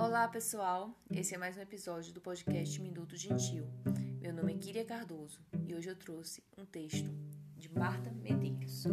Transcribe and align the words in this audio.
Olá, 0.00 0.26
pessoal! 0.26 0.98
Esse 1.10 1.34
é 1.34 1.38
mais 1.38 1.58
um 1.58 1.60
episódio 1.60 2.14
do 2.14 2.22
podcast 2.22 2.80
Minuto 2.80 3.18
Gentil. 3.18 3.66
Meu 4.18 4.32
nome 4.32 4.54
é 4.54 4.56
Kíria 4.56 4.82
Cardoso 4.82 5.38
e 5.62 5.74
hoje 5.74 5.90
eu 5.90 5.94
trouxe 5.94 6.42
um 6.56 6.64
texto 6.64 7.10
de 7.54 7.70
Marta 7.70 8.10
Medeiros. 8.10 8.84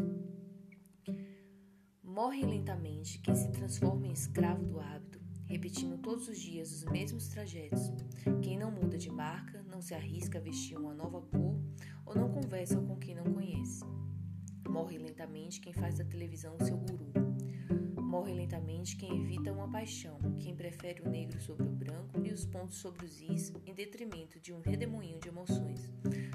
Morre 2.03 2.45
lentamente 2.45 3.19
quem 3.19 3.33
se 3.33 3.49
transforma 3.53 4.05
em 4.05 4.11
escravo 4.11 4.65
do 4.65 4.81
hábito, 4.81 5.21
repetindo 5.45 5.97
todos 5.97 6.27
os 6.27 6.37
dias 6.37 6.73
os 6.73 6.83
mesmos 6.83 7.29
trajetos. 7.29 7.89
Quem 8.43 8.57
não 8.57 8.69
muda 8.69 8.97
de 8.97 9.09
marca, 9.09 9.63
não 9.63 9.81
se 9.81 9.93
arrisca 9.93 10.39
a 10.39 10.41
vestir 10.41 10.77
uma 10.77 10.93
nova 10.93 11.21
cor 11.21 11.57
ou 12.05 12.15
não 12.15 12.29
conversa 12.29 12.81
com 12.81 12.97
quem 12.97 13.15
não 13.15 13.33
conhece. 13.33 13.81
Morre 14.67 14.97
lentamente 14.97 15.61
quem 15.61 15.71
faz 15.71 15.99
da 15.99 16.03
televisão 16.03 16.57
seu 16.59 16.75
guru 16.75 17.16
Morre 18.17 18.33
lentamente 18.33 18.95
quem 18.95 19.21
evita 19.21 19.51
uma 19.51 19.69
paixão, 19.69 20.17
quem 20.39 20.55
prefere 20.55 21.03
o 21.03 21.07
negro 21.07 21.39
sobre 21.39 21.67
o 21.67 21.71
branco 21.71 22.19
e 22.25 22.31
os 22.31 22.47
pontos 22.47 22.77
sobre 22.77 23.05
os 23.05 23.21
is 23.21 23.53
em 23.63 23.75
detrimento 23.75 24.39
de 24.39 24.51
um 24.51 24.59
redemoinho 24.59 25.19
de 25.19 25.27
emoções, 25.27 25.87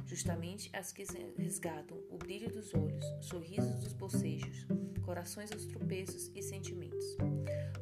justamente 0.07 0.71
as 0.73 0.93
que 0.93 1.05
resgatam 1.37 1.99
o 2.09 2.17
brilho 2.17 2.49
dos 2.53 2.73
olhos, 2.73 3.05
sorrisos 3.21 3.75
dos 3.81 3.93
bocejos, 3.95 4.65
corações 5.05 5.51
aos 5.51 5.67
tropeços 5.67 6.31
e 6.37 6.41
sentimentos. 6.41 7.17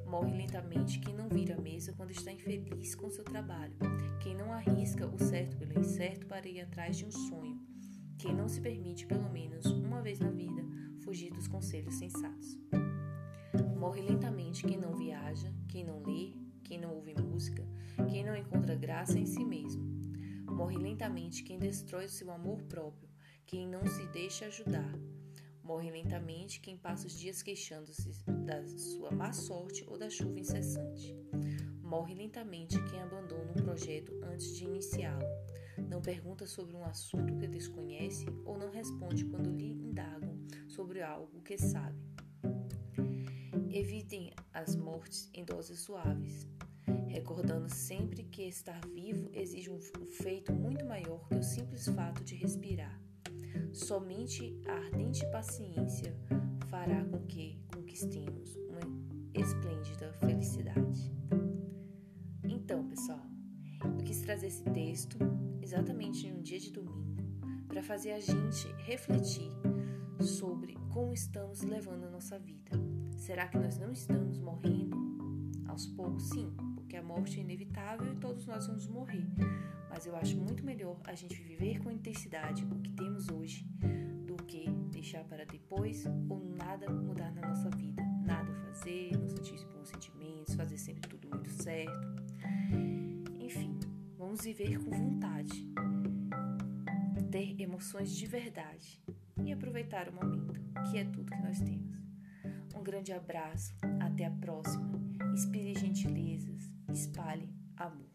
Morre 0.07 0.35
lentamente 0.35 0.99
quem 0.99 1.15
não 1.15 1.29
vira 1.29 1.57
a 1.57 1.61
mesa 1.61 1.93
quando 1.93 2.13
está 2.13 2.33
infeliz 2.33 2.95
com 2.95 3.11
seu 3.11 3.23
trabalho, 3.23 3.77
quem 4.23 4.35
não 4.35 4.51
arrisca 4.51 5.07
o 5.07 5.19
certo 5.19 5.59
pelo 5.59 5.79
incerto 5.79 6.25
para 6.25 6.49
ir 6.49 6.63
atrás 6.63 6.97
de 6.97 7.05
um 7.05 7.13
sonho, 7.13 7.61
quem 8.17 8.35
não 8.35 8.49
se 8.49 8.63
permite, 8.63 9.05
pelo 9.05 9.29
menos 9.29 9.67
uma 9.67 10.01
vez 10.01 10.19
na 10.19 10.31
vida, 10.31 10.65
fugir 11.05 11.31
dos 11.35 11.47
conselhos 11.47 11.97
sensatos. 11.97 12.59
Morre 13.81 14.03
lentamente 14.03 14.63
quem 14.63 14.77
não 14.77 14.95
viaja, 14.95 15.51
quem 15.67 15.83
não 15.83 16.03
lê, 16.03 16.35
quem 16.63 16.79
não 16.79 16.95
ouve 16.97 17.15
música, 17.15 17.67
quem 18.11 18.23
não 18.23 18.37
encontra 18.37 18.75
graça 18.75 19.19
em 19.19 19.25
si 19.25 19.43
mesmo. 19.43 19.83
Morre 20.45 20.77
lentamente 20.77 21.43
quem 21.43 21.59
destrói 21.59 22.05
o 22.05 22.11
seu 22.11 22.31
amor 22.31 22.63
próprio, 22.65 23.09
quem 23.47 23.67
não 23.67 23.87
se 23.87 24.07
deixa 24.09 24.45
ajudar. 24.45 24.93
Morre 25.65 25.91
lentamente 25.91 26.61
quem 26.61 26.77
passa 26.77 27.07
os 27.07 27.19
dias 27.19 27.43
queixando-se 27.43 28.23
da 28.45 28.63
sua 28.77 29.13
má 29.13 29.33
sorte 29.33 29.83
ou 29.89 29.97
da 29.97 30.11
chuva 30.11 30.39
incessante. 30.39 31.17
Morre 31.83 32.15
lentamente 32.15 32.79
quem 32.91 33.01
abandona 33.01 33.51
um 33.51 33.65
projeto 33.65 34.13
antes 34.25 34.59
de 34.59 34.65
iniciá-lo. 34.65 35.25
Não 35.89 36.03
pergunta 36.03 36.47
sobre 36.47 36.77
um 36.77 36.85
assunto 36.85 37.35
que 37.39 37.49
desconhece 37.49 38.27
ou 38.45 38.59
não 38.59 38.71
responde 38.71 39.25
quando 39.25 39.51
lhe 39.51 39.73
indagam 39.73 40.39
sobre 40.69 41.01
algo 41.01 41.41
que 41.41 41.57
sabe. 41.57 42.10
As 44.61 44.77
mortes 44.77 45.31
em 45.33 45.43
doses 45.43 45.81
suaves, 45.81 46.47
recordando 47.09 47.67
sempre 47.75 48.25
que 48.25 48.43
estar 48.43 48.79
vivo 48.89 49.31
exige 49.33 49.71
um 49.71 49.81
feito 50.07 50.53
muito 50.53 50.85
maior 50.85 51.27
que 51.29 51.37
o 51.37 51.43
simples 51.43 51.89
fato 51.89 52.23
de 52.23 52.35
respirar. 52.35 53.01
Somente 53.73 54.61
a 54.69 54.73
ardente 54.75 55.25
paciência 55.31 56.15
fará 56.69 57.03
com 57.07 57.21
que 57.27 57.59
conquistemos 57.75 58.55
uma 58.69 58.81
esplêndida 59.33 60.13
felicidade. 60.21 61.11
Então, 62.45 62.87
pessoal, 62.87 63.27
eu 63.83 64.05
quis 64.05 64.21
trazer 64.21 64.49
esse 64.49 64.65
texto 64.65 65.17
exatamente 65.63 66.27
em 66.27 66.35
um 66.35 66.43
dia 66.43 66.61
de 66.61 66.71
domingo 66.71 67.17
para 67.67 67.83
fazer 67.83 68.13
a 68.13 68.21
gente 68.21 68.69
refletir 68.85 69.51
sobre 70.21 70.75
como 70.91 71.15
estamos 71.15 71.63
levando 71.63 72.05
a 72.05 72.11
nossa 72.11 72.39
vida. 72.39 72.90
Será 73.31 73.47
que 73.47 73.59
nós 73.59 73.79
não 73.79 73.93
estamos 73.93 74.41
morrendo 74.41 74.97
aos 75.69 75.87
poucos? 75.87 76.31
Sim, 76.31 76.53
porque 76.75 76.97
a 76.97 77.03
morte 77.05 77.39
é 77.39 77.43
inevitável 77.45 78.13
e 78.13 78.17
todos 78.17 78.45
nós 78.45 78.67
vamos 78.67 78.89
morrer. 78.89 79.25
Mas 79.89 80.05
eu 80.05 80.17
acho 80.17 80.37
muito 80.37 80.65
melhor 80.65 81.01
a 81.05 81.15
gente 81.15 81.41
viver 81.41 81.79
com 81.79 81.93
intensidade 81.93 82.65
o 82.65 82.81
que 82.81 82.91
temos 82.91 83.29
hoje 83.29 83.65
do 84.27 84.35
que 84.35 84.69
deixar 84.91 85.23
para 85.23 85.47
depois 85.47 86.05
ou 86.29 86.45
nada 86.57 86.91
mudar 86.91 87.33
na 87.33 87.43
nossa 87.43 87.71
vida. 87.71 88.03
Nada 88.27 88.53
fazer, 88.65 89.17
não 89.17 89.29
sentir 89.29 89.65
bons 89.69 89.91
sentimentos, 89.91 90.57
fazer 90.57 90.79
sempre 90.79 91.09
tudo 91.09 91.29
muito 91.29 91.51
certo. 91.51 92.09
Enfim, 93.39 93.79
vamos 94.19 94.41
viver 94.43 94.77
com 94.83 94.91
vontade, 94.91 95.73
ter 97.31 97.61
emoções 97.61 98.11
de 98.11 98.27
verdade 98.27 99.01
e 99.45 99.53
aproveitar 99.53 100.09
o 100.09 100.15
momento, 100.15 100.61
que 100.91 100.99
é 100.99 101.05
tudo 101.05 101.31
que 101.31 101.43
nós 101.43 101.61
temos. 101.61 102.10
Um 102.75 102.83
grande 102.83 103.13
abraço, 103.13 103.75
até 104.01 104.27
a 104.27 104.31
próxima. 104.31 104.91
Inspire 105.33 105.75
gentilezas, 105.75 106.71
espalhe 106.89 107.49
amor. 107.77 108.10